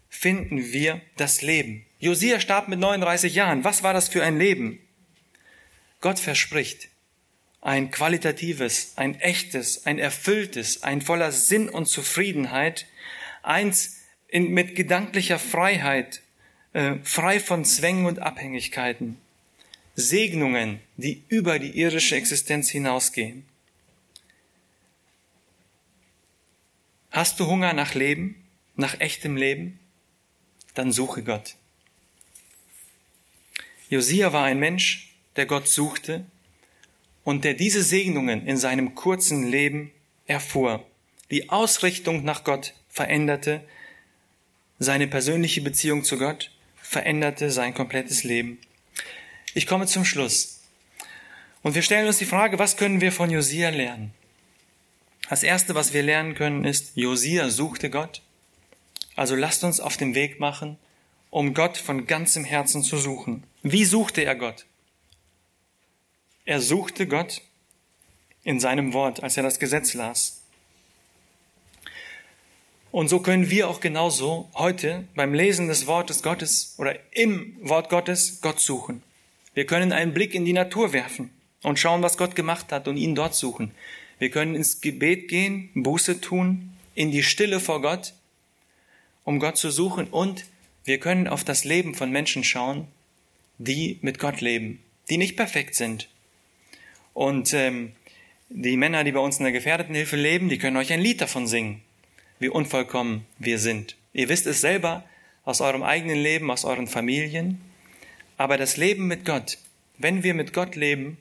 [0.08, 1.84] finden wir das Leben.
[1.98, 3.64] Josia starb mit 39 Jahren.
[3.64, 4.78] Was war das für ein Leben?
[6.00, 6.87] Gott verspricht
[7.60, 12.86] ein qualitatives, ein echtes, ein erfülltes, ein voller Sinn und Zufriedenheit,
[13.42, 13.96] eins
[14.28, 16.22] in, mit gedanklicher Freiheit,
[16.72, 19.18] äh, frei von Zwängen und Abhängigkeiten,
[19.96, 23.44] Segnungen, die über die irdische Existenz hinausgehen.
[27.10, 28.44] Hast du Hunger nach Leben,
[28.76, 29.80] nach echtem Leben?
[30.74, 31.56] Dann suche Gott.
[33.88, 36.26] Josia war ein Mensch, der Gott suchte
[37.28, 39.90] und der diese Segnungen in seinem kurzen Leben
[40.26, 40.82] erfuhr.
[41.30, 43.62] Die Ausrichtung nach Gott veränderte
[44.78, 48.58] seine persönliche Beziehung zu Gott, veränderte sein komplettes Leben.
[49.52, 50.62] Ich komme zum Schluss.
[51.62, 54.14] Und wir stellen uns die Frage, was können wir von Josia lernen?
[55.28, 58.22] Das erste, was wir lernen können, ist, Josia suchte Gott.
[59.16, 60.78] Also lasst uns auf den Weg machen,
[61.28, 63.42] um Gott von ganzem Herzen zu suchen.
[63.62, 64.64] Wie suchte er Gott?
[66.48, 67.42] Er suchte Gott
[68.42, 70.44] in seinem Wort, als er das Gesetz las.
[72.90, 77.90] Und so können wir auch genauso heute beim Lesen des Wortes Gottes oder im Wort
[77.90, 79.02] Gottes Gott suchen.
[79.52, 81.28] Wir können einen Blick in die Natur werfen
[81.64, 83.72] und schauen, was Gott gemacht hat und ihn dort suchen.
[84.18, 88.14] Wir können ins Gebet gehen, Buße tun, in die Stille vor Gott,
[89.24, 90.46] um Gott zu suchen und
[90.84, 92.88] wir können auf das Leben von Menschen schauen,
[93.58, 96.08] die mit Gott leben, die nicht perfekt sind.
[97.18, 97.94] Und ähm,
[98.48, 101.48] die Männer, die bei uns in der Gefährdetenhilfe leben, die können euch ein Lied davon
[101.48, 101.82] singen
[102.38, 103.96] wie unvollkommen wir sind.
[104.12, 105.02] Ihr wisst es selber
[105.44, 107.60] aus eurem eigenen Leben, aus euren Familien.
[108.36, 109.58] Aber das Leben mit Gott,
[109.96, 111.18] wenn wir mit Gott leben,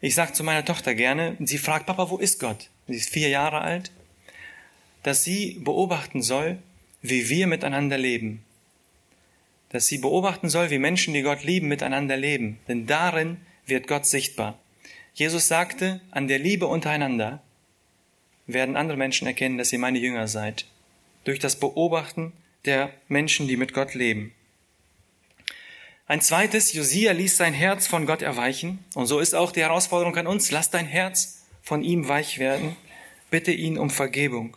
[0.00, 2.70] ich sage zu meiner Tochter gerne, sie fragt, Papa, wo ist Gott?
[2.88, 3.92] Sie ist vier Jahre alt,
[5.04, 6.58] dass sie beobachten soll,
[7.02, 8.42] wie wir miteinander leben.
[9.68, 12.58] Dass sie beobachten soll, wie Menschen, die Gott lieben, miteinander leben.
[12.66, 13.36] Denn darin
[13.68, 14.58] wird Gott sichtbar.
[15.14, 17.42] Jesus sagte, an der Liebe untereinander
[18.46, 20.66] werden andere Menschen erkennen, dass ihr meine Jünger seid.
[21.24, 22.32] Durch das Beobachten
[22.64, 24.32] der Menschen, die mit Gott leben.
[26.06, 28.82] Ein zweites, Josia ließ sein Herz von Gott erweichen.
[28.94, 30.50] Und so ist auch die Herausforderung an uns.
[30.50, 32.76] Lass dein Herz von ihm weich werden.
[33.30, 34.56] Bitte ihn um Vergebung.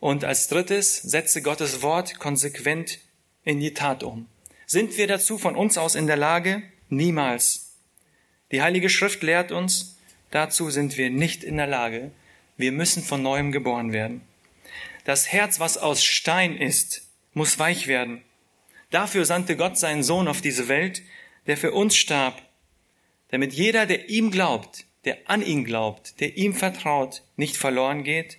[0.00, 2.98] Und als drittes, setze Gottes Wort konsequent
[3.44, 4.26] in die Tat um.
[4.66, 6.62] Sind wir dazu von uns aus in der Lage?
[6.88, 7.76] Niemals.
[8.50, 9.98] Die Heilige Schrift lehrt uns,
[10.30, 12.10] Dazu sind wir nicht in der Lage.
[12.56, 14.20] Wir müssen von neuem geboren werden.
[15.04, 18.22] Das Herz, was aus Stein ist, muss weich werden.
[18.90, 21.02] Dafür sandte Gott seinen Sohn auf diese Welt,
[21.46, 22.42] der für uns starb,
[23.28, 28.38] damit jeder, der ihm glaubt, der an ihn glaubt, der ihm vertraut, nicht verloren geht,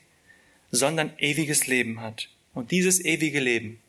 [0.71, 2.29] sondern ewiges Leben hat.
[2.53, 3.79] Und dieses ewige Leben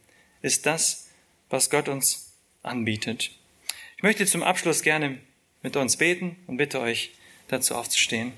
[0.43, 1.11] ist das,
[1.51, 3.33] was Gott uns anbietet.
[4.01, 5.19] Ich möchte zum Abschluss gerne
[5.61, 7.11] mit uns beten und bitte euch,
[7.49, 8.33] dazu aufzustehen.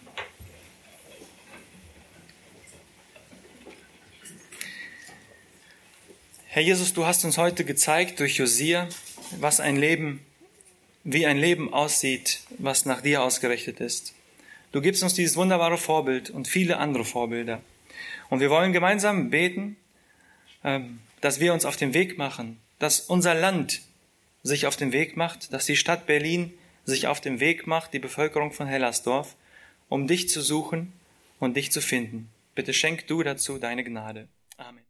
[6.49, 8.89] Herr Jesus, du hast uns heute gezeigt durch Josia,
[9.39, 10.27] was ein Leben,
[11.05, 14.15] wie ein Leben aussieht, was nach dir ausgerichtet ist.
[14.73, 17.63] Du gibst uns dieses wunderbare Vorbild und viele andere Vorbilder.
[18.31, 19.77] Und wir wollen gemeinsam beten,
[20.65, 23.83] ähm, dass wir uns auf den Weg machen, dass unser Land
[24.43, 26.53] sich auf den Weg macht, dass die Stadt Berlin
[26.85, 29.37] sich auf den Weg macht, die Bevölkerung von Hellersdorf,
[29.89, 30.93] um dich zu suchen
[31.39, 32.29] und dich zu finden.
[32.55, 34.29] Bitte schenk du dazu deine Gnade.
[34.57, 34.83] Amen.